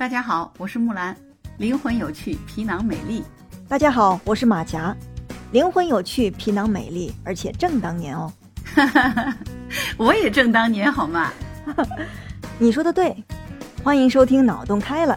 [0.00, 1.14] 大家好，我是木兰，
[1.58, 3.22] 灵魂有趣，皮囊美丽。
[3.68, 4.96] 大家好，我是马甲，
[5.52, 8.32] 灵魂有趣，皮囊美丽，而且正当年哦。
[9.98, 11.30] 我也正当年好吗？
[12.58, 13.14] 你说的对，
[13.84, 15.12] 欢迎收听《脑洞开了》，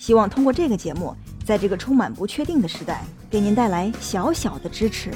[0.00, 1.12] 希望通过这个节目，
[1.44, 5.10] 在这个充满不确定的时代，给您带来小小的支持。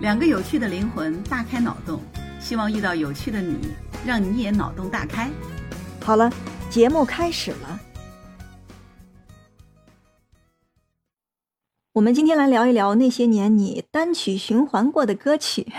[0.00, 1.98] 两个有趣的灵魂大开脑洞，
[2.40, 3.56] 希望遇到有趣的你，
[4.04, 5.30] 让你也脑洞大开。
[6.04, 6.30] 好了，
[6.68, 7.80] 节目开始了。
[11.94, 15.72] 我们今天来聊一聊那些年你单曲循环过的歌曲。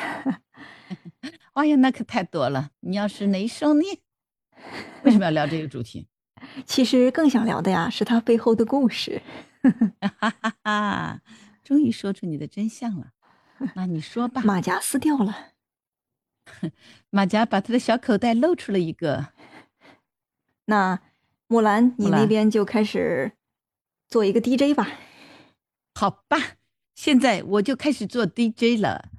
[1.52, 2.72] 哎呀，那可太多了！
[2.80, 3.84] 你要是哪一首呢？
[5.04, 6.08] 为什么要聊这个主题？
[6.66, 9.22] 其实更想聊的呀，是它背后的故事。
[10.00, 11.22] 哈哈哈！
[11.66, 13.08] 终于说出你的真相了。
[13.74, 14.42] 那你说吧。
[14.46, 15.48] 马甲撕掉了。
[17.10, 19.34] 马甲把他的小口袋露出了一个。
[20.68, 21.02] 那
[21.48, 23.34] 木兰，你那边就开始
[24.08, 24.88] 做一个 DJ 吧。
[25.98, 26.58] 好吧，
[26.94, 29.10] 现在我就开始做 DJ 了。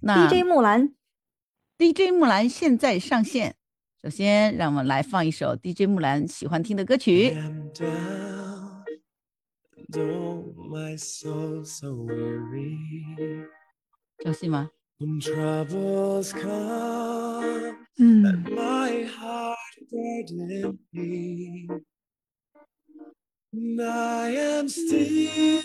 [0.00, 0.94] 那 DJ 木兰
[1.78, 3.56] ，DJ 木兰现在上线。
[4.02, 7.34] 首先，让我们来放一首 DJ 木兰喜欢听的歌曲。
[14.22, 14.70] 熟悉吗？
[17.98, 18.44] 嗯。
[23.52, 25.64] I am still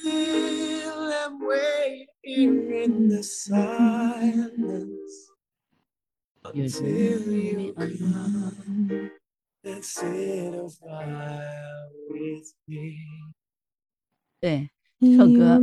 [1.13, 5.29] am waiting in the silence
[6.43, 9.11] until you come
[9.63, 12.97] and sit a while with me.
[14.41, 15.61] 对，这首歌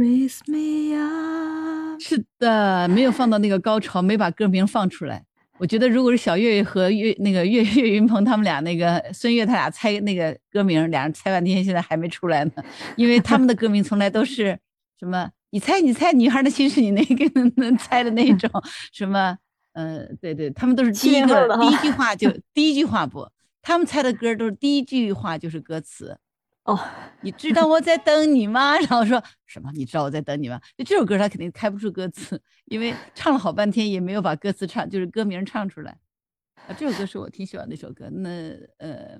[1.98, 5.26] 是的，没有放到那个高潮，没把歌名放出来。
[5.62, 12.50] 我觉得，如果是小岳岳和岳那个岳岳云鹏他们俩，那个孙悦他俩猜那个歌名，俩人猜半天，现在还没出来呢。
[12.96, 14.58] 因为他们的歌名从来都是
[14.98, 15.30] 什么？
[15.50, 18.50] 你猜，你猜，女孩的心是你那个能猜的那种
[18.92, 19.38] 什么？
[19.74, 23.28] 嗯，对对，他们都是第一个第一句话就 第一句话不，
[23.62, 26.18] 他们猜的歌都是第一句话就是歌词。
[26.64, 26.78] 哦，
[27.22, 28.76] 你知道我在等你吗？
[28.78, 29.70] 然后说什么？
[29.74, 30.60] 你知道我在等你吗？
[30.76, 35.98] 就这首歌，他肯定开不出歌词，因为唱了好半天也没有把歌词唱，就是歌名唱出来。
[36.68, 38.08] 啊，这首歌是我挺喜欢的一首歌。
[38.10, 38.28] 那
[38.78, 39.18] 呃，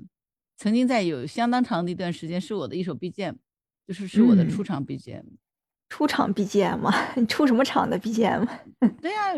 [0.56, 3.34] 曾经在有相当长的一段时间是我的一首 BGM，
[3.88, 5.24] 就是是我的出场 BGM。
[5.92, 6.90] 出场 BGM 吗？
[7.16, 8.48] 你 出什么场的 BGM？
[9.02, 9.34] 对呀，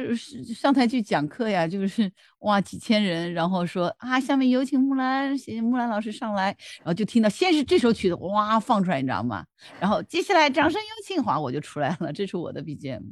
[0.55, 2.09] 上台去讲课呀，就是
[2.43, 9.45] 哇，几千人，然后说啊，下面有请木兰，谢谢木兰老师上来，然后就听到先是这首曲子哇放出来，你知道吗？
[9.81, 13.03] 然后接下来掌声有请，华，我就出来了，这是我的 BGM。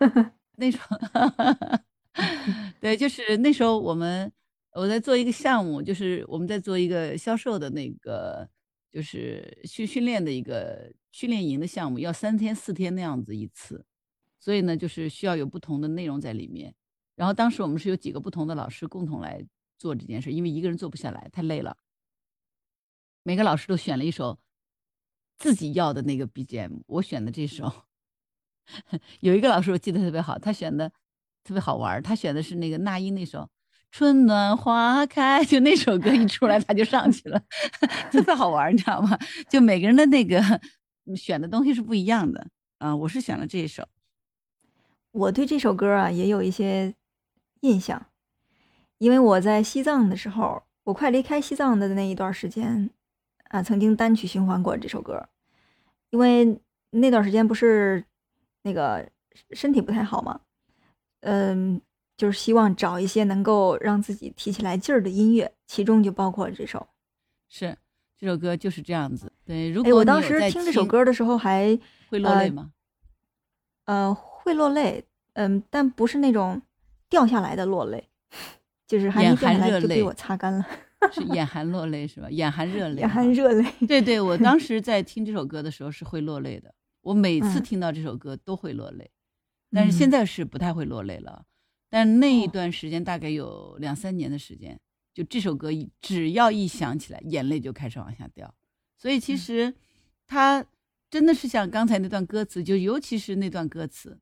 [0.58, 0.98] 那时候，
[2.80, 4.32] 对，就是那时候我们
[4.72, 8.48] 我在做一个项目，就是我们在做一个销售的那个，
[8.92, 10.90] 就是训训练的一个。
[11.10, 13.84] 训练营的项目要三天四天那样子一次，
[14.38, 16.74] 所以呢，就是需要有不同的内容在里面。
[17.16, 19.44] 然后当时我们是有几个不同的老师共同来
[19.76, 21.76] 做这件事，因为一个人做不下来，太累了。
[23.24, 24.38] 每个老师都选了一首
[25.36, 27.72] 自己要的那个 BGM，我选的这首。
[29.20, 30.88] 有一个老师我记得特别好，他选的
[31.42, 33.40] 特别好玩，他选的是那个那英那首
[33.90, 37.42] 《春暖花开》，就那首歌一出来他就上去了，
[38.12, 39.18] 特别好玩，你知道吗？
[39.48, 40.40] 就每个人的那个。
[41.16, 42.48] 选的东西是不一样的
[42.78, 42.94] 啊！
[42.94, 43.86] 我是选了这一首。
[45.12, 46.94] 我对这首歌啊也有一些
[47.60, 48.06] 印象，
[48.98, 52.90] 因为我在西藏的时候，我快离开西藏的那一段时间
[53.44, 55.28] 啊，曾经单曲循环过这首歌。
[56.10, 56.60] 因为
[56.90, 58.04] 那段时间不是
[58.62, 59.10] 那个
[59.50, 60.40] 身体不太好嘛，
[61.20, 61.80] 嗯，
[62.16, 66.88] 就是希望找一些能够让自己提起来劲儿的音乐，其中就包括这首。
[67.48, 67.76] 是。
[68.18, 69.70] 这首歌就是这样子，对。
[69.70, 72.72] 如果我当时听这首歌的时候还会落泪吗？
[73.84, 76.60] 呃，会落泪，嗯，但不是那种
[77.08, 78.08] 掉下来的落泪，
[78.88, 80.66] 就是还没掉下来就被我擦干了。
[81.12, 82.28] 是眼含落泪是吧？
[82.28, 83.00] 眼含热泪。
[83.00, 83.64] 眼含热泪。
[83.86, 86.74] 对对，我 当时在听这首歌的时候是会落泪的。
[87.02, 89.08] 我每次听到这首歌都会落泪，
[89.70, 91.44] 但是现在是不太会落泪了。
[91.88, 94.78] 但那一段时间大概有两三年的时间。
[95.18, 98.54] 就这首歌，一只要一响起来，眼泪就开始往下掉。
[98.96, 99.74] 所以其实，
[100.28, 100.64] 他
[101.10, 104.16] 真的是像刚才那段歌词，就尤其是那段歌词，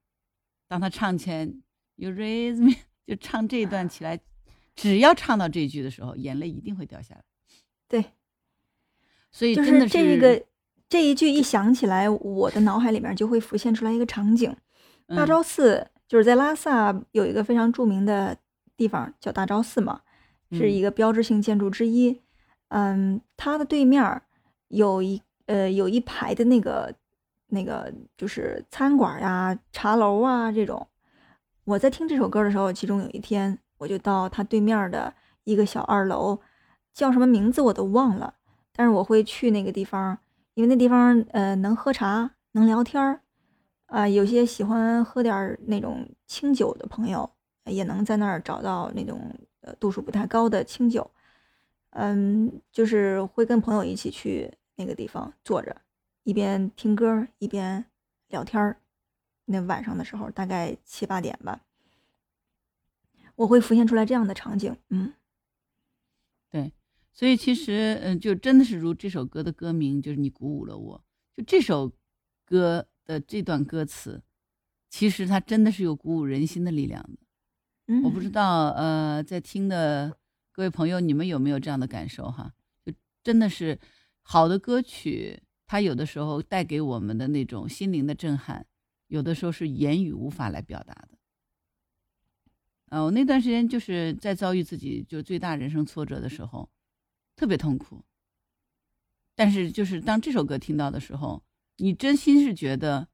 [0.67, 1.61] 当他唱前
[1.97, 2.77] “You raise me”，
[3.07, 4.19] 就唱这一段起来，
[4.75, 7.23] 只要唱到这句的时候，眼泪一定会掉下来。
[7.87, 8.03] 对，
[9.31, 10.47] 所以真的是这个
[10.89, 14.57] 这一句一响起来，我的脑海里面就会浮现出来一个场景：
[15.09, 18.39] 大昭寺，就是在拉萨有一个非常著名的
[18.79, 20.01] 地方叫大昭寺嘛。
[20.53, 22.21] 是一个标志性建筑之一，
[22.69, 24.23] 嗯，它的对面
[24.69, 26.95] 有一呃有一排的那个
[27.49, 30.87] 那个就是餐馆呀、茶楼啊这种。
[31.65, 35.13] 我在听这首歌的时候，其中有一天我就到它对面的
[35.45, 36.39] 一个小二楼，
[36.95, 38.35] 叫什么名字我都忘了，
[38.73, 40.19] 但是我会去那个地方，
[40.55, 43.21] 因为那地方呃能喝茶、能聊天儿，
[43.87, 47.29] 啊，有些喜欢喝点那种清酒的朋友
[47.65, 49.35] 也能在那儿找到那种
[49.67, 51.11] 呃度数不太高的清酒。
[51.91, 55.83] 嗯，就是会跟朋友一起去那个地方坐着，
[56.25, 57.85] 一边听歌一边
[58.29, 58.81] 聊天儿。
[59.47, 61.65] 那晚上的时候，大概七八点吧，
[63.37, 64.77] 我会浮现出来这样的场景。
[64.91, 65.15] 嗯，
[66.51, 66.73] 对，
[67.13, 71.05] 所以其实，嗯，就真的是如这首歌的歌名，就是你鼓舞了我。
[71.35, 71.93] 就这首
[72.45, 74.23] 歌的这段歌词，
[74.91, 77.26] 其实它真的是有鼓舞人心的力量的。
[77.89, 80.17] 嗯，我不知道，呃，在听的
[80.53, 82.31] 各位朋友，你们有没有这样的感受？
[82.31, 82.53] 哈，
[82.85, 82.93] 就
[83.23, 83.79] 真的是
[84.23, 88.67] 好的歌曲，它有的时候带给我们的那种心灵的震撼。
[89.09, 91.11] 有的时候是言语无法来表达的。
[92.89, 96.69] 呃，我那段时间就是在遭遇自己就最大人生挫折的时候，
[97.37, 98.05] 特别痛苦。
[99.37, 101.41] 但是就是当这首歌听到的时候，
[101.77, 103.07] 你真心是觉得，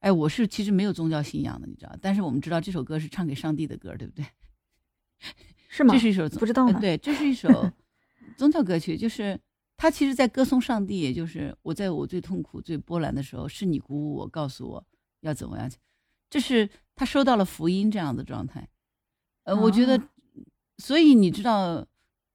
[0.00, 1.96] 哎，我是其实没有宗教信仰的，你知道？
[2.00, 4.24] 但是我们知道这首歌是唱给上帝的歌，对不对？
[5.68, 5.94] 是吗？
[5.94, 6.78] 这是一首不知道呢。
[6.80, 7.70] 对，这是一首
[8.36, 9.38] 宗教歌曲，就是。
[9.80, 14.84] 他其实，在歌颂上帝，也就是我在我最痛苦、最波澜的时候，是你鼓舞我，告诉我
[15.20, 15.78] 要怎么样去。
[16.28, 18.68] 这是他收到了福音这样的状态。
[19.44, 20.02] 呃，我觉得，
[20.78, 21.86] 所以你知道，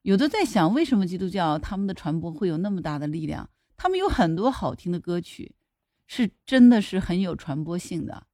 [0.04, 3.50] 有的在想，为什么基督教他们的传播会有那么大的力量？
[3.76, 5.54] 他们有很多好听的歌曲，
[6.16, 8.28] 是真的是很有传播性的。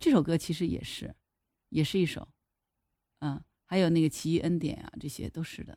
[0.00, 1.12] 这首歌其实也是，
[1.70, 2.28] 也是一首，
[3.18, 5.76] 嗯，还有那个奇异恩典啊，这些都是的。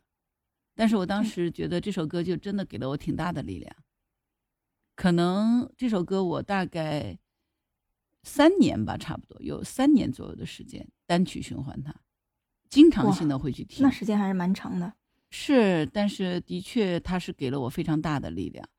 [0.75, 3.75] 但是我当时觉得这首歌就真的给了我挺大的力量。
[4.94, 7.18] 可能这首歌我大概
[8.21, 11.92] 三年吧，差不多有三年左右的时间单曲循环它，
[12.69, 13.81] 经常性的会去听。
[13.81, 14.94] 那时间还是蛮长的。
[15.31, 18.69] 是，但是的确它是给了我非常大的力量，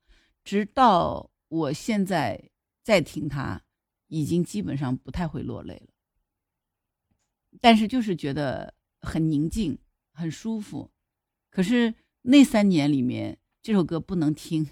[0.45, 2.49] 直到我现在
[2.83, 3.63] 再听它，
[4.07, 5.93] 已经基本上不太会落泪了。
[7.59, 9.77] 但是就是觉得很宁静，
[10.13, 10.91] 很舒服。
[11.49, 14.69] 可是那三年里面，这首歌不能听，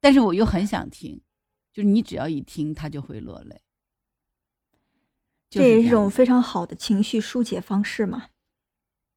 [0.00, 1.20] 但是我又很想听，
[1.72, 3.60] 就是你只要一听，他就会落泪。
[5.48, 8.30] 这也是一种非常好的情绪疏解方式嘛。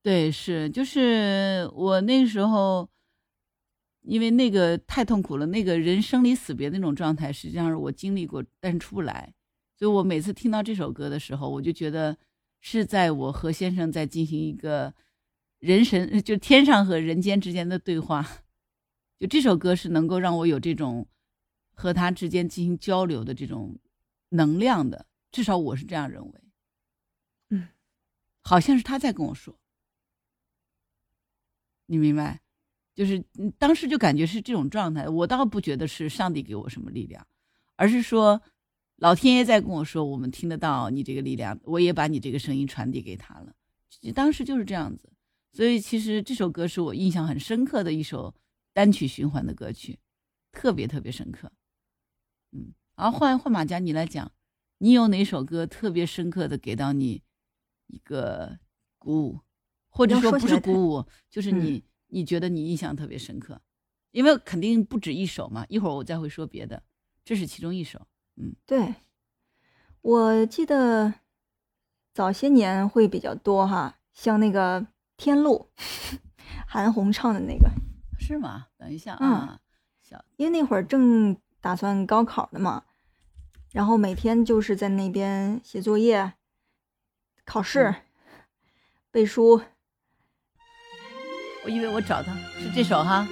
[0.04, 2.88] 对，是，就是我那时候，
[4.09, 9.33] 因为那个太痛苦了，那个人生离死别那种状态，实际上是我经历过，但是出不来。
[9.77, 12.17] 所以我每次听到这首歌的时候，我就觉得
[12.59, 14.94] 是在我和先生在进行一个。
[15.59, 18.25] 人神 就天上和人间之间的对话，
[19.19, 21.06] 就这首歌是能够让我有这种
[21.73, 23.77] 和他之间进行交流的这种
[24.29, 26.31] 能量的，至少我是这样认为。
[27.50, 27.67] 嗯，
[28.41, 29.59] 好像是他在跟我说，
[31.88, 32.39] 你明白？
[33.00, 33.24] 就是
[33.57, 37.25] 当时就感觉是这种状态，我倒不觉得是上帝给我什么力量，
[37.78, 38.42] 而是说
[38.98, 43.56] 老天爷在跟我说，我们听得到你这个力量，我也把你这个声音传递给他了。
[44.13, 45.10] 当时就是这样子。
[45.54, 48.36] 所以其实这首歌是我印象很深刻的一首
[48.74, 49.98] 单曲循环的歌曲，
[50.52, 51.50] 特别特别深刻。
[52.52, 54.30] 嗯，然后换换马甲，你来讲，
[54.80, 57.23] 你有哪首歌特别深刻的给到你
[57.88, 58.59] 一个
[58.97, 59.40] 鼓舞，
[59.88, 63.59] 或者说不是鼓舞，就是你你觉得你印象特别深刻，
[64.11, 65.66] 因为肯定不止一首嘛。
[65.69, 66.83] 一会儿我再会说别的，
[67.25, 68.06] 这是其中一首。
[68.35, 68.94] 嗯，对，
[70.01, 71.13] 我记得
[72.13, 74.87] 早些年会比较多哈，像那个。
[75.21, 75.69] 天路，
[76.66, 77.69] 韩红唱的那个
[78.18, 78.68] 是吗？
[78.78, 79.59] 等一下啊，
[80.01, 82.85] 小，因为那会儿正打算高考的嘛，
[83.73, 86.35] 然后每天就是在那边写作业、
[87.44, 87.94] 考试、
[89.11, 89.61] 背书。
[91.63, 93.28] 我以为我找到是这首哈，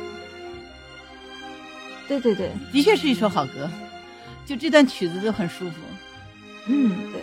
[2.08, 3.70] 对对对，的确是一首好歌，
[4.46, 5.76] 就这段曲子就很舒服。
[6.68, 7.22] 嗯，对。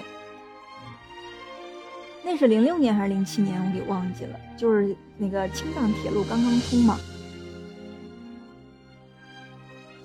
[2.24, 3.62] 那是零六年还是零七年？
[3.62, 4.40] 我给忘记了。
[4.56, 6.98] 就是那个青藏铁路刚刚通嘛，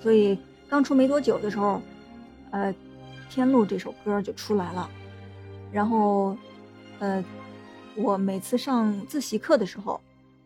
[0.02, 0.38] 所以
[0.68, 1.80] 刚出没多久的时候，
[2.50, 2.70] 呃，
[3.30, 4.90] 《天路》这首歌就出来了。
[5.72, 6.36] 然后，
[6.98, 7.24] 呃，
[7.96, 9.98] 我每次上自习课的时候，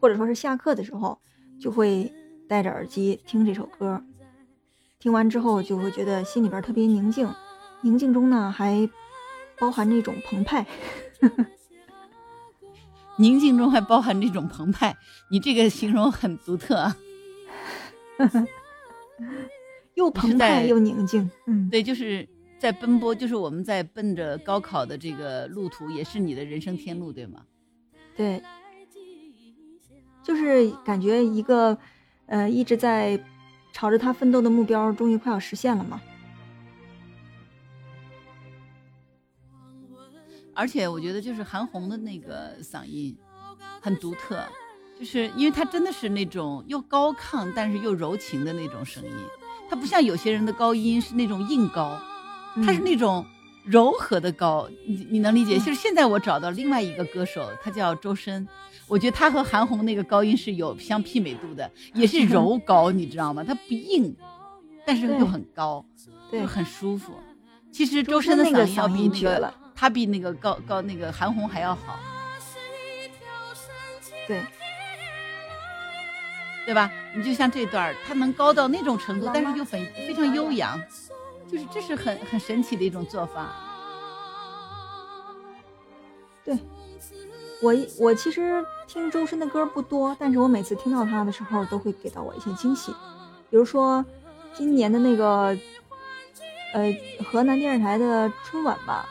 [0.05, 1.19] 或者说是下课的时候，
[1.59, 2.13] 就会
[2.47, 4.05] 戴着耳机听这首歌。
[4.99, 7.27] 听完之后，就会觉得心里边特别宁静，
[7.81, 8.87] 宁静中呢还
[9.59, 10.67] 包含着一种澎湃。
[13.17, 14.95] 宁静中还包含这种澎湃，
[15.31, 16.95] 你这个形容很独特啊。
[19.95, 21.31] 又澎湃又宁静。
[21.47, 27.41] 嗯，对，就是在奔波，就是我们在奔着高考的这个路途，也是你的人生天路，对吗？
[28.15, 28.43] 对，
[30.25, 31.77] 就是感觉一个，
[32.27, 33.23] 呃，一直在
[33.73, 36.01] 朝着他奋斗的目标，终于快要实现了嘛。
[40.55, 43.17] 而且我觉得，就是韩红的那个嗓音
[43.81, 44.43] 很独特，
[44.99, 49.11] 就是因为她真的是那种又高亢，但是又柔情的那种声音。
[49.69, 52.01] 她不像有些人的高音是那种硬高，
[52.65, 53.27] 她是那种
[53.65, 54.69] 柔和的高。
[54.87, 55.59] 你你能理解？
[55.59, 58.47] 就是现在我找到另外一个歌手，他叫周深，
[58.87, 63.43] 我觉得他和韩红那个高音是有相媲美度的，也是柔高，你知道吗？
[63.43, 64.15] 他不硬，
[64.87, 65.85] 但是又很高，
[66.31, 67.15] 就很舒服。
[67.73, 69.55] 其实周深的嗓音要比那个。
[69.77, 71.99] 他比那个高高那个韩红还要好，
[74.29, 74.41] 对，
[76.65, 76.89] 对吧？
[77.13, 80.81] 你就像这段他能高到那种程度，但是又很非常悠扬，
[81.55, 83.55] 就是这是很很神奇的一种做法。
[86.45, 86.59] 对，
[87.63, 92.91] 我我其实听周深的歌不多，但是我每次听到他的时候，都会给到我一些惊喜。
[93.51, 94.05] 比如说
[94.53, 95.57] 今年的那个，
[96.73, 96.93] 呃，
[97.25, 99.09] 河南电视台的春晚吧。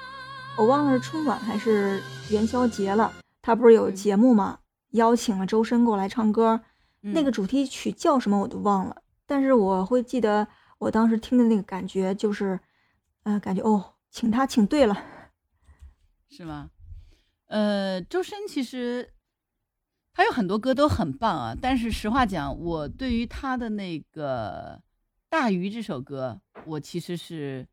[0.57, 4.59] 我忘了是春晚还是元宵节了，他不是有节目吗？
[4.91, 6.59] 邀请了周深过来唱歌，
[6.99, 10.45] 那个主题曲叫什么我都忘了，但是我会记得
[10.83, 12.59] 我当时听的那个感觉就是，
[13.23, 14.95] 呃，感觉哦，请他请对了，
[16.29, 16.71] 是吗？
[17.47, 19.13] 呃，周深其实
[20.13, 24.77] 他有很多歌都很棒啊，但是实话讲，我对于他的那个
[25.29, 27.67] 《大鱼》这首歌，我其实是。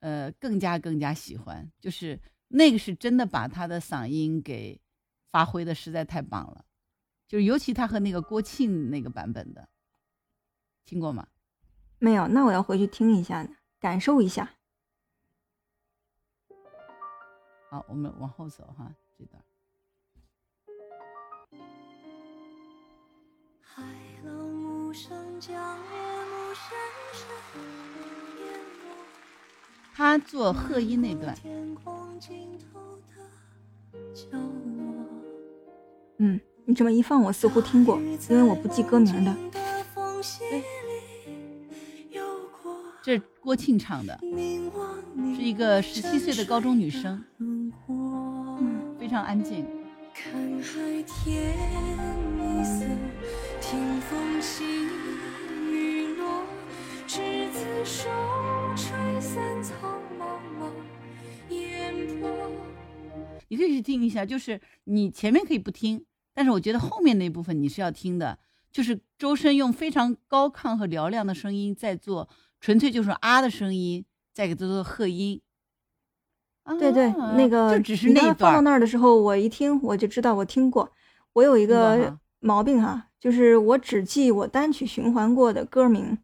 [0.00, 4.80] 呃，更加更加喜欢，就是那个是真的把他的嗓音给
[5.30, 6.64] 发挥的实在太棒了，
[7.28, 9.68] 就是尤其他和那个郭庆那个版本的，
[10.84, 11.28] 听过吗？
[12.02, 14.50] 没有，那我要回去听一下呢，感受一下。
[17.70, 19.40] 好，我们往后走哈，这段。
[23.60, 23.84] 海
[24.24, 26.76] 浪无声将夜幕深
[27.12, 27.30] 深
[29.94, 31.38] 他做贺一那段，
[36.16, 39.32] 嗯，你这么一放，我似乎听过，因为我不记歌名的。
[43.02, 44.16] 这是郭庆唱的，
[45.34, 47.72] 是一个十七岁的高中女生，嗯，
[48.96, 49.66] 非常安静。
[63.48, 68.38] 你可以去听一下，就是你前面可以不听，但是我觉得后面那部分你是要听的，
[68.70, 72.28] 就是周深用非常高亢和嘹亮的声音在做，
[72.62, 74.02] 纯粹就是啊的声音
[74.32, 75.42] 再给他做和音。
[76.78, 80.90] 对对，那个就只是那放到那儿的时候，我一听我就知道我听过。
[81.32, 86.16] 我有一个毛病哈，就是我只记我单曲循环过的歌名。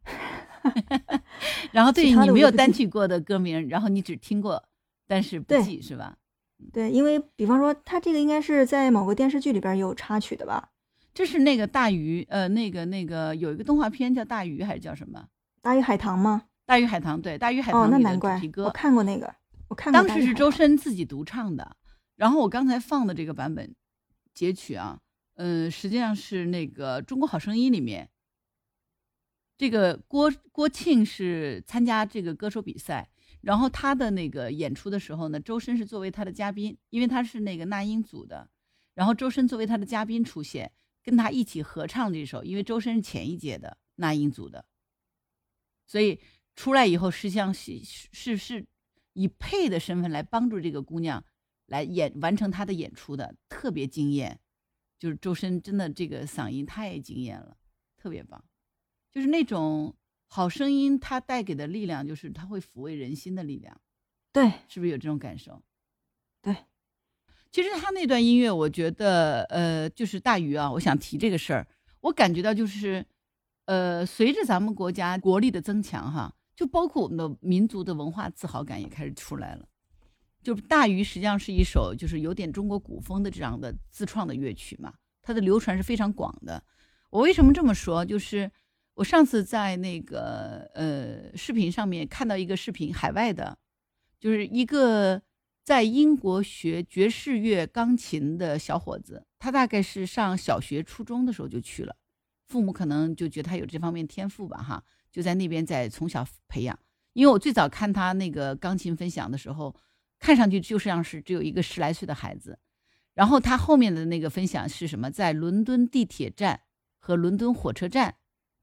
[1.73, 4.62] 然后对你没有单曲过的歌名，然后你只听过，
[5.09, 6.16] 但是不记是吧？
[6.73, 10.68] 对，因为比方说，他这个应该是在某个电视剧里边有插曲的吧？
[11.12, 15.26] 这是那个大鱼，呃，那个那个有一个动画片叫大鱼还是叫什么？
[15.61, 16.45] 大鱼海棠吗？
[16.65, 17.83] 大鱼海棠，对，大鱼海棠。
[17.83, 19.35] 哦，那难怪，我看过那个，
[19.69, 20.03] 我看过。
[20.03, 21.77] 当时是周深自己独唱的，
[22.17, 23.75] 然后我刚才放的这个版本
[24.35, 25.00] 截取啊，
[25.35, 28.11] 嗯，实际上是那个《中国好声音》里面，
[29.57, 33.09] 这个郭郭庆是参加这个歌手比赛。
[33.41, 38.49] 然后他的那个演出的时候呢，周深是作为他的嘉宾，因为他是那个那英组的。
[38.95, 40.73] 然后周深作为他的嘉宾出现，
[41.05, 44.65] 跟他一起合唱这首，因为周深是前一届的那英组的，
[45.88, 46.21] 所以
[46.54, 48.64] 出来以后实际上是是是
[49.14, 51.25] 以配的身份来帮助这个姑娘
[51.66, 54.38] 来演完成她的演出的，特别惊艳。
[54.97, 57.57] 就是周深真的这个嗓音太惊艳了，
[57.97, 58.45] 特别棒，
[59.11, 59.97] 就是那种。
[60.30, 63.80] 好声音，它带给的力量就是它会抚慰人心的力量，
[64.30, 65.62] 对，是不是有这种感受？
[66.42, 66.54] 对，
[67.50, 71.66] 其实他那段音乐，我觉得，呃，就是大鱼啊，我想提这个事儿，
[72.00, 73.07] 我感觉到就是，
[73.69, 79.69] 呃，随着咱们国家国力的增强，哈，就包括我们的民族的文化自豪感也开始出来了。
[80.43, 86.65] 就大鱼实际上是一首就是有点中国古风的这样的自创的乐曲嘛，它的流传是非常广的。
[87.11, 88.05] 我为什么这么说？
[88.05, 88.51] 就是。
[88.99, 93.57] 我上次在那个呃视频上面看到一个视频，海外的，
[94.19, 95.23] 就是一个
[95.63, 101.95] 在英国学爵士乐钢琴的小伙子，他大概是上小学、初中的时候就去了，
[102.49, 106.78] 父母可能就觉得他有这方面天赋吧，哈，就在那边在从小培养。
[107.12, 109.75] 因为我最早看他那个钢琴分享的时候，
[110.19, 112.59] 看上去就像是只有一个十来岁的孩子。
[113.14, 115.11] 然后他后面的那个分享是什么？
[115.11, 116.61] 在伦敦地铁站
[116.99, 118.14] 和伦敦火车站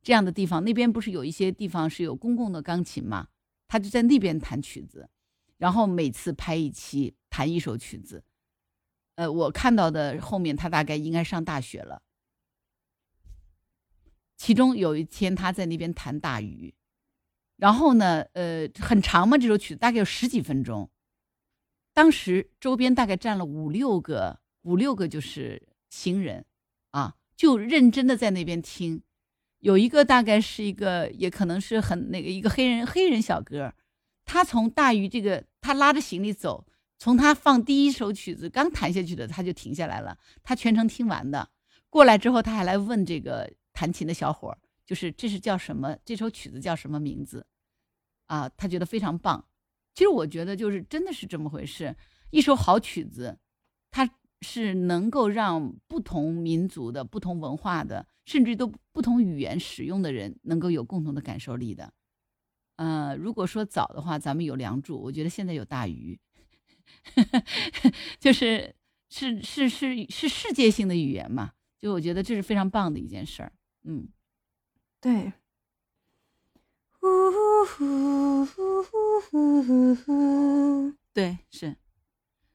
[0.02, 3.28] 这样的地方，那边不是有一些地方是有公共的钢琴吗？
[3.68, 5.10] 他就在那边弹曲子，
[5.58, 8.24] 然后每次拍一期弹一首曲子。
[9.16, 12.02] 呃，我看到的后面他大概应该上大学了。
[14.38, 16.74] 其中有一天他在那边弹大鱼，
[17.58, 20.90] 然后呢，呃，很长嘛，这首曲子大概有十几分钟。
[21.94, 24.40] 当时周边大概站了五六个。
[24.66, 25.62] 五六个就是
[25.92, 26.44] 行人，
[26.90, 29.04] 啊，就认真的在那边听。
[29.60, 33.76] 有一个大概是一个，也可能是很那个一个黑人黑人小哥，
[34.26, 36.66] 他从大鱼这个他拉着行李走，
[36.98, 41.48] 从他放第一首曲子刚弹下去的他就停下来了，他全程听完的。
[41.92, 45.96] 过来之后他还来问这个弹琴的小伙，就是这是叫什么？
[46.04, 47.46] 这首曲子叫什么名字？
[48.26, 49.46] 啊，他觉得非常棒。
[49.94, 51.96] 其实我觉得就是真的是这么回事，
[52.32, 53.38] 一首好曲子，
[53.92, 54.10] 它。
[54.42, 61.92] 是能够让不同民族的、不同文化的，甚至都不同语言使用的人，能够有共同的感受力的。
[62.76, 66.20] 呃，如果说早的话，咱们有《梁祝》，我觉得现在有大鱼，
[68.20, 68.76] 就是
[69.10, 73.52] 是是是是世界性的语言嘛，就我觉得这是非常棒的一件事儿。
[73.86, 74.10] 嗯，
[75.00, 75.32] 对，
[81.14, 81.76] 对，是。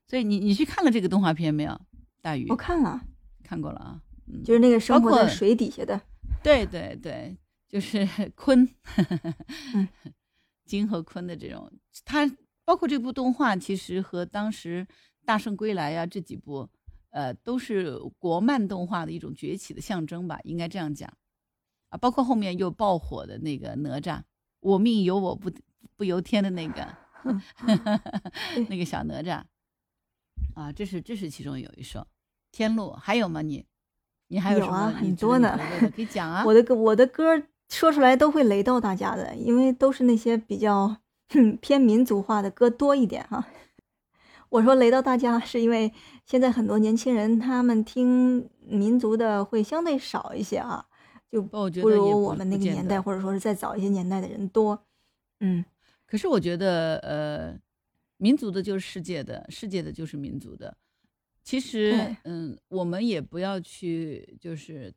[0.07, 1.81] 所以你你去看了这个动画片没有？
[2.21, 3.01] 大鱼，我看了，
[3.45, 4.03] 看过了啊，
[4.45, 6.01] 就是那个生活在水底下的，
[6.43, 7.37] 对对对，
[7.69, 7.99] 就是
[8.37, 8.69] 鲲，
[9.75, 9.89] 嗯，
[10.67, 11.71] 鲸和鲲的这种，
[12.05, 12.29] 它
[12.65, 14.85] 包括这部动画，其实和当时
[15.25, 16.69] 《大圣归来》呀这几部，
[17.11, 21.11] 呃，都是国漫动画的一种崛起的象征吧，应该这样讲，
[21.91, 24.21] 啊，包括后面又爆火的那个哪吒，
[24.61, 25.51] 我命由我不
[25.97, 26.89] 不由天的那个
[28.69, 29.43] 那个小哪吒。
[30.55, 32.01] 啊，这是这是其中有一首
[32.51, 33.43] 《天路》，还有吗？
[33.43, 33.65] 你
[34.29, 34.89] 你还有什么？
[34.89, 35.59] 很多呢，
[35.95, 36.43] 可以讲啊。
[36.49, 40.97] 我的歌，我的歌说出来都会雷到大家的，因为都是那些比较
[41.61, 43.47] 偏民族化的歌多一点哈。
[44.49, 45.93] 我说雷到大家，是因为
[46.25, 50.87] 现在很多年轻人他们听民族的会相对少一些啊，
[51.31, 54.87] 就不如我们那个年代，或者说是再早一些年代的人多。
[55.41, 55.65] 嗯，
[56.07, 57.61] 可是我觉得呃。
[58.23, 60.77] 民族的就是世界的，世界的就是民族的。
[61.43, 64.93] 其实，嗯，我们也不要去就是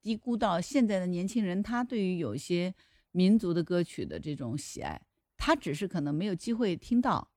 [0.00, 2.72] 低估到现在的年轻人，他对于有一些
[3.10, 5.02] 民族的歌曲的这种喜爱，
[5.36, 7.32] 他只是可能没有机会听到。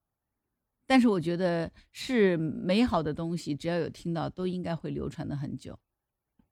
[0.85, 5.79] 但是我觉得是美好的东西，只要有听到，都应该会流传的很久。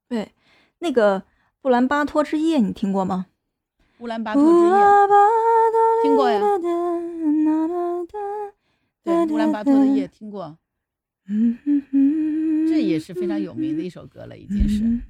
[0.07, 0.33] 对，
[0.79, 1.23] 那个
[1.61, 3.25] 布兰巴托之夜，你听过吗？
[3.99, 4.71] 乌兰巴托之夜，
[6.03, 6.39] 听过呀。
[9.03, 10.57] 对，乌兰巴托的夜听过，
[12.69, 15.01] 这也是非常有名的一首歌了，已经是。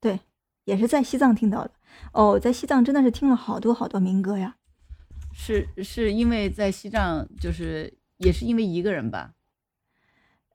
[0.00, 0.20] 对，
[0.64, 1.70] 也是在西藏听到的。
[2.12, 4.56] 哦，在西藏真的是听了好多好多民歌呀。
[5.32, 9.32] 是是因为在西藏，就是也是因为一个人吧？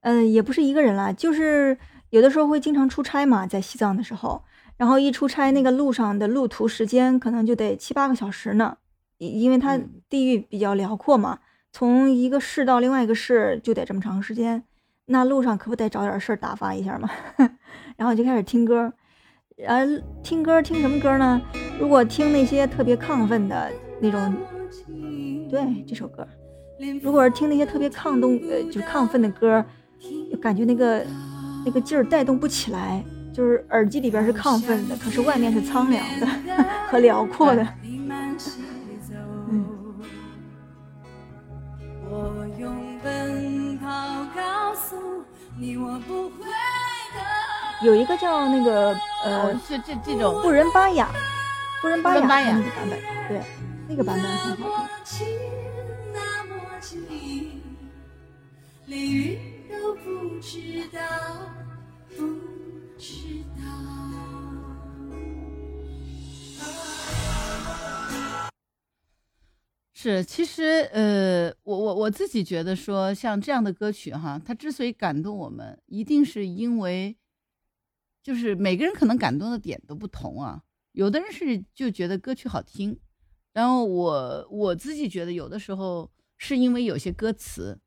[0.02, 1.78] 嗯，也不是一个人啦，就是
[2.10, 4.44] 有的时候会经常出差嘛，在西藏的时候，
[4.78, 8.78] 然后一出差，那个路上的路途时间可能就得七八个小时呢。
[9.18, 11.40] 因为它地域比较辽阔嘛，
[11.72, 14.64] 从一个市到另外一个市就得这么长时间，
[15.06, 17.10] 那路上可不得找点事儿打发一下嘛。
[17.96, 18.92] 然后就开始听歌，
[19.66, 19.88] 呃，
[20.22, 21.42] 听歌听什么歌呢？
[21.80, 24.36] 如果听那些特别亢奋的那种，
[25.50, 26.28] 对这首歌，
[27.02, 29.64] 如果是听那些特别亢动呃就是亢奋的歌，
[30.42, 31.06] 感觉那个
[31.66, 36.28] 那个劲儿带动不起来，就是耳机里边是亢奋的，可是外面是苍凉的
[36.88, 37.68] 和辽阔的。
[47.82, 51.10] 有一个叫那个呃，这这这种布仁巴雅，
[51.82, 53.42] 布仁巴雅那个版本，对，
[53.88, 55.28] 那个版本很好听。
[59.94, 61.00] 不知道，
[62.16, 62.24] 不
[62.98, 63.62] 知道
[69.94, 77.18] 是，其实呃，我我我自己觉得说，像这样的歌曲哈，它之所以感动我们，一定是因为，
[78.22, 80.62] 就是每个人可能感动的点都不同啊。
[80.92, 83.00] 有的人是就觉得歌曲好听，
[83.54, 87.80] 然后我我自己觉得有的时候是因为有些歌词，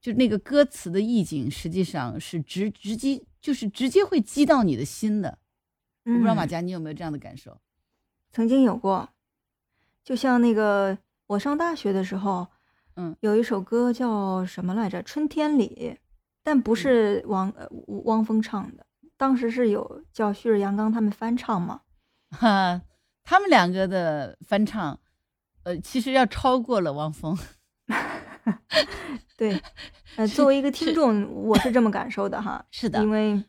[0.00, 5.38] 就那个歌词的意境实际上是直直击就是直接会击到你的心的，
[6.04, 6.48] 我不知道马嗯。
[6.48, 7.60] 佳你有没有这样的感受？
[8.32, 9.08] 曾经有过，
[10.02, 12.46] 就像那个我上大学的时候，
[12.96, 15.96] 嗯，有一首歌叫什么来着，《春天里》，
[16.42, 17.68] 但不是汪呃
[18.04, 18.86] 汪峰唱的，
[19.16, 21.82] 当时是有叫旭日阳刚他们翻唱嘛。
[22.30, 22.82] 哈，
[23.22, 24.98] 他们两个的翻唱，
[25.64, 27.36] 呃，其实要超过了汪峰。
[29.40, 29.58] 对，
[30.16, 33.42] 呃，作为一个听众，我是这么感受的哈， 是的因，为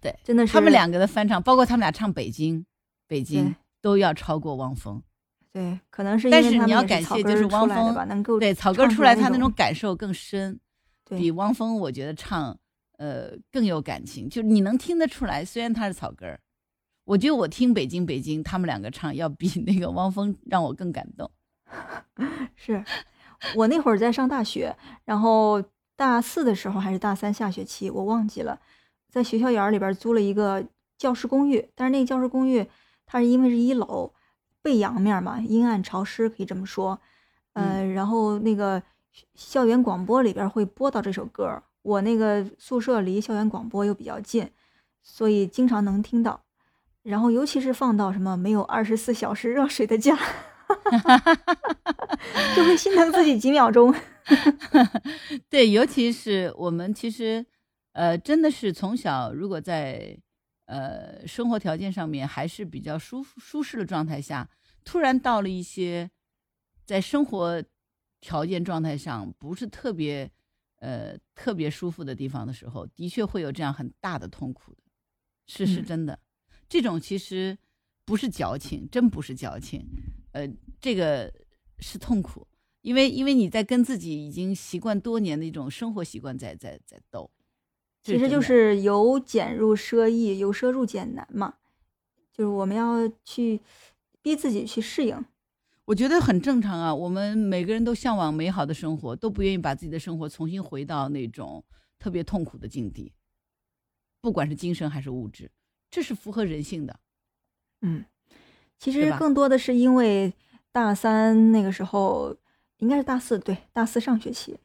[0.00, 2.60] 对，真的是他们两个的翻唱，包括他们俩唱《北京》，
[3.08, 5.02] 北京都要超过汪峰。
[5.52, 10.60] 对，可能是因但是你要感谢就是汪峰吧，能够对，草根出来，他那那种感受更深，
[11.04, 12.56] 对比汪峰我觉得唱
[12.98, 16.38] 呃更有感情，就你能听得出来，虽然他是草根儿，
[17.06, 21.28] 我觉得我听《北京北京》他们两个唱要比那个汪峰让我更感动。
[22.54, 22.84] 是
[23.56, 25.62] 我那会儿在上大学，然后
[25.96, 28.60] 大四的时候还是大三下学期，我忘记了，
[29.10, 30.64] 在学校园里边租了一个
[30.96, 32.66] 教师公寓，但是那个教师公寓
[33.06, 34.12] 它是因为是一楼，
[34.62, 37.00] 背阳面嘛，阴暗潮湿，可以这么说。
[37.52, 38.82] 呃，然后那个
[39.34, 44.50] 校园广播里边会播到这首歌，我那个宿舍离校园广播又比较近，
[45.02, 46.40] 所以经常能听到。
[47.02, 50.18] 然后尤其是放到什么没有二十四小时热水的家，
[52.56, 53.94] 就会心疼自己几秒钟。
[55.50, 57.44] 对，尤其是我们其实，
[57.92, 60.18] 呃，真的是从小如果在
[60.66, 64.48] 呃生活条件上面还是比较舒服舒适的状态下，
[64.84, 66.10] 突然到了一些
[66.86, 67.62] 在生活
[68.20, 70.30] 条件状态上不是特别
[70.80, 74.82] 呃特别舒服的地方的时候，的确会有这样很大的痛苦的，
[75.46, 76.18] 是是嗯真的。
[76.66, 77.58] 这种其实
[78.06, 79.86] 不是矫情，真不是矫情，
[80.34, 80.48] 呃，
[80.80, 81.32] 这个
[81.78, 82.46] 是痛苦。
[82.82, 87.30] 因为因为你在跟自己已经习惯多年的一种生活习惯在在在斗，
[88.02, 91.54] 其实就是由俭入奢易，由奢入俭难嘛，
[92.30, 93.62] 就是我们要去
[94.20, 95.24] 逼自己去适应。
[95.86, 96.94] 我觉得很正常啊。
[96.94, 101.64] 我们每个人都向往美好的生活，都不愿意把自己的生活重新回到那种
[101.98, 103.14] 特别痛苦的境地，
[104.20, 105.50] 不管是精神还是物质，
[105.90, 107.00] 这是符合人性的。
[107.80, 108.04] 嗯，
[108.84, 110.30] 其实更多的是因为
[110.70, 112.36] 大三那个时候，
[112.76, 114.58] 应该是大四，对，大四上学期，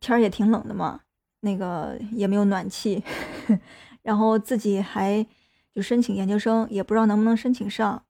[0.00, 1.00] 天儿也挺冷的嘛，
[1.40, 3.04] 那个也没有暖气，
[4.00, 5.26] 然后自己还
[5.70, 8.02] 就申请研究生，也不知道能不能申请上，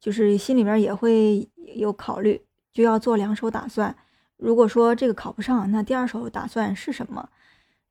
[0.00, 2.40] 就是心里边也会有考虑，
[2.72, 3.94] 就要做两手打算。
[4.38, 7.28] 如果说这个考不上，那第二手打算是什么？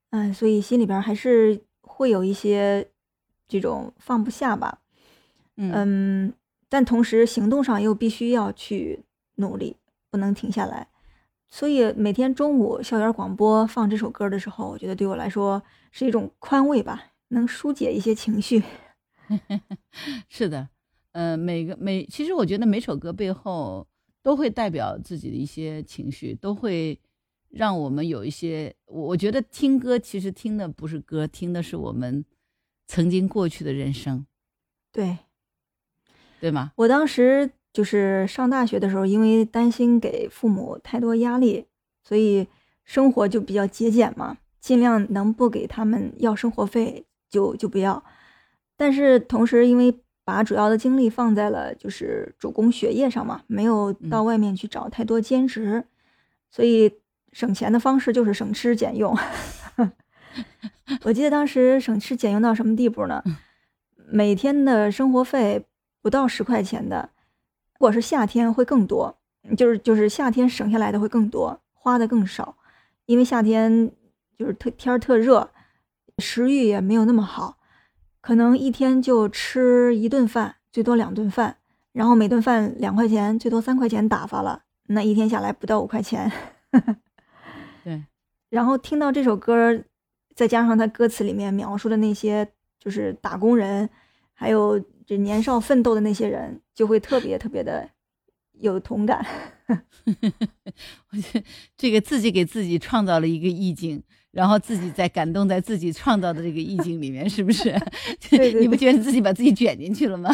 [0.09, 2.89] 嗯，所以心里边还是会有一些
[3.47, 4.79] 这种放不下吧。
[5.57, 6.33] 嗯嗯，
[6.71, 9.03] 但同时行动上又必须要去
[9.35, 9.75] 努力，
[10.09, 10.87] 不能停下来。
[11.49, 18.63] 所以每天中午校园广播放这首歌的时候，我觉得对我来说是一种宽慰吧，能疏解一些情绪。
[20.29, 20.69] 是的，
[21.11, 23.85] 呃，每个每其实我觉得每首歌背后
[24.23, 26.97] 都会代表自己的一些情绪，都会
[27.49, 28.73] 让我们有一些。
[28.85, 32.23] 我我觉得听歌其实听的不是歌，听的是我们
[32.87, 34.25] 曾经过去的人生，
[34.93, 35.17] 对
[36.41, 36.71] 对吗？
[36.75, 41.67] 我当时就是上大学的时候，因为担心给父母太多压力，
[42.03, 42.47] 所以
[42.83, 48.03] 生活就比较节俭嘛，尽量能不给他们要生活费就就不要。
[48.75, 55.85] 但是同时，因为把主要的精力放在了就是主攻学业上嘛，没有到嗯外面去找太多兼职，
[56.49, 56.91] 所以
[57.31, 59.15] 省钱的方式就是省吃俭用。
[61.03, 63.23] 我记得当时省吃俭用到什么地步呢？
[64.11, 65.65] 每天的生活费
[66.01, 67.09] 不到十块钱的，
[67.73, 69.17] 如果是夏天会更多，
[69.57, 72.57] 就是就是夏天省下来的会更多，花的更少，
[73.05, 73.91] 因为夏天
[74.37, 75.49] 就是特天儿特热，
[76.17, 77.57] 食欲也没有那么好，
[78.19, 81.57] 可能一天就吃一顿饭，最多两顿饭，
[81.91, 86.31] 然后每顿饭两块钱，最多三块钱打发了，那一天下来不到五块钱。
[87.83, 88.03] 对，
[88.49, 89.83] 然后听到这首歌，
[90.35, 92.47] 再加上他歌词里面描述的那些
[92.79, 93.89] 就是打工人，
[94.41, 97.87] 还有这年少奋斗的那些人，就会特别特别的
[98.53, 99.23] 有同感。
[101.11, 101.45] 我觉得
[101.77, 104.01] 这个自己给自己创造了一个意境，
[104.31, 107.65] 然后自己在感动在自己创造的这个意境里面，是不是？
[108.31, 110.31] 对对 你不觉得自己把自己卷进去了吗？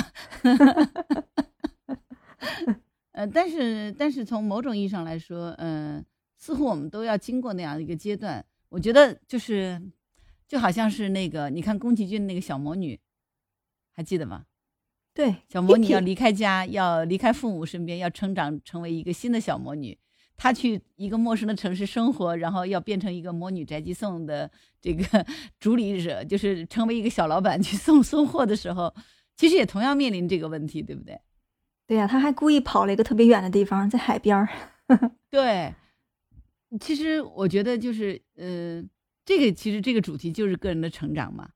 [3.11, 6.01] 呃，但是但是从某种意义上来说，嗯、
[6.37, 8.45] 似乎我们都要经过那样一个阶段。
[8.69, 9.81] 我觉得就是
[10.47, 12.97] 就好像是那个，你看宫崎骏那个小魔女，
[13.97, 14.45] 还记得吗？
[15.15, 19.97] 对，小魔女要离开家，要离开父母身边，要成长成为一个新的小魔女。
[20.37, 25.25] 她去一个陌生的城市生活，然后要变成一个魔女宅急送的这个
[25.59, 28.93] 主理者，就是成为一个小老板去送 送货的时候，
[29.35, 31.19] 其实也同样面临这个问题，对不对？
[31.87, 34.47] 对呀、他还故意跑了一个特别远的地方，在海边儿。
[35.31, 35.73] 对，
[36.79, 38.83] 其实我觉得就是，呃，
[39.25, 41.49] 这个其实这个主题就是个人的成长嘛，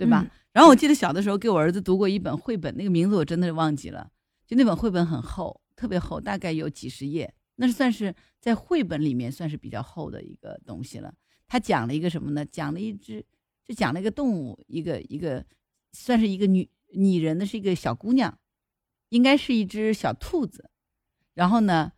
[0.00, 0.22] 对吧？
[0.24, 4.10] 嗯然后我记得小的时候给我儿子读过一本绘本，那个名字我真的是忘记了，
[4.44, 11.14] 就那本绘本很厚，特别厚，大概有几十页，那是算是在绘本里面算是比较厚的一个东西了。
[11.46, 12.44] 他讲了一个什么呢？
[12.44, 13.24] 讲了一只，
[13.64, 15.44] 就讲了一个动物，一个一个
[15.92, 18.36] 算是一个女拟人的是一个小姑娘，
[19.10, 20.68] 应该是一只小兔子，
[21.34, 21.92] 然后呢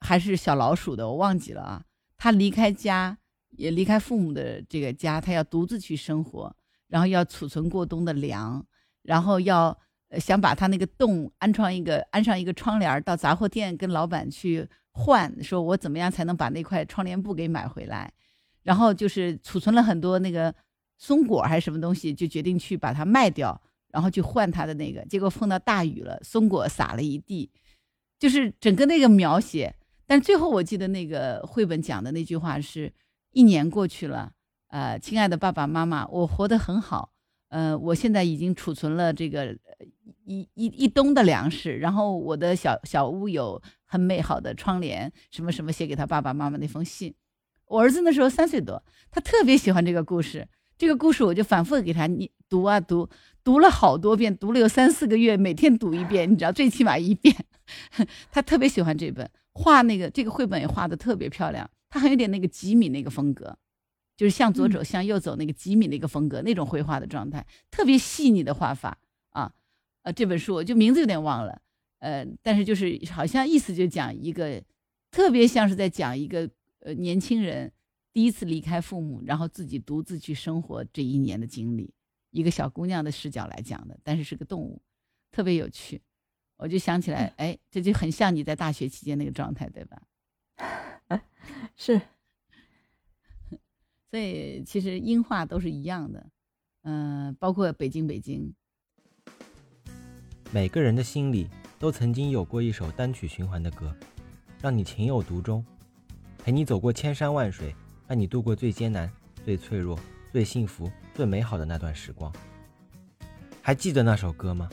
[0.00, 1.84] 还是小老鼠的，我忘记了啊。
[2.16, 3.18] 她离开家，
[3.50, 6.56] 也离开父母的这个家，她要独自去生活，
[6.88, 8.64] 然后要储存过冬的粮，
[9.02, 9.78] 然后要
[10.18, 18.12] 想把她那个洞安装一个安上一个窗帘，到杂货店跟老板去换，说我怎么样才能把那块窗帘布给买回来。
[18.62, 20.54] 然后就是储存了很多那个
[20.98, 25.04] 松果还是什么东西，就决定去把它卖掉，然后去换它的那个。
[25.06, 27.50] 结果碰到大雨了，松果洒了一地，
[28.18, 29.74] 就是整个那个描写。
[30.06, 32.92] 但最后我记得那个绘本讲的那句话是：
[33.32, 34.32] 一年过去了，
[34.68, 37.10] 呃，亲爱的爸爸妈妈，我活得很好，
[37.48, 39.56] 呃，我现在已经储存了这个
[40.24, 47.14] 一一一冬的粮食，然后我的小小屋有很美好的窗帘，什么什么，写给他爸爸妈妈那封信。
[47.66, 50.48] 我儿子那时候三岁多，他特别喜欢这个故事。
[50.76, 53.08] 这个故事我就反复给他你读啊读，
[53.42, 57.34] 读了好多遍，读了有三四个月，每天读一遍，你知道，最起码一遍。
[58.30, 63.58] 他特别喜欢这本，画那个这个绘本也画的特别漂亮，他很有点那个吉米那个风格，
[64.18, 68.98] 就是向左走向右走那个吉米的一个风格，那种绘画的状态，特别细腻的画法
[69.30, 69.54] 啊。
[70.02, 71.62] 呃，这本书我就名字有点忘了，
[72.00, 74.60] 呃，但是就是好像意思就讲一个，
[75.12, 76.50] 特别像是在讲一个
[76.80, 77.72] 呃年轻人
[78.12, 81.94] 第一次离开父母，然后自己独自去生活这一年的经历，
[82.32, 84.82] 一个小姑娘的视角来讲的，但是是个动物，
[85.30, 86.02] 特别有趣。
[86.56, 90.02] 我就想起来，哎，这就很像你在大学期间那个状态，对吧？
[91.76, 92.00] 是，
[94.10, 96.26] 所以其实音画都是一样的，
[96.82, 98.54] 嗯、包括北京北京，
[100.50, 101.46] 每个人的心里
[101.78, 103.94] 都曾经有过一首单曲循环的歌，
[104.62, 105.64] 让你情有独钟，
[106.42, 107.74] 陪你走过千山万水，
[108.06, 109.12] 让你度过最艰难、
[109.44, 109.98] 最脆弱、
[110.32, 112.32] 最幸福、最美好的那段时光。
[113.60, 114.70] 还记得那首歌吗？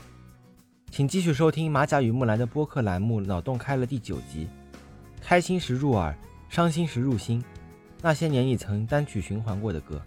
[0.91, 4.47] 请继续收听马甲与木兰的播客栏目《脑洞开了》第九集。
[5.19, 6.17] 开心时入耳，
[6.47, 7.43] 伤心时入心，
[8.05, 9.99] 那些年你曾单曲循环过的歌。